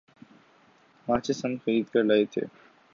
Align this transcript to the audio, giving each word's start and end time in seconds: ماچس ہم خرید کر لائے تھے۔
ماچس 1.07 1.39
ہم 1.45 1.53
خرید 1.63 1.85
کر 1.93 2.03
لائے 2.03 2.25
تھے۔ 2.31 2.41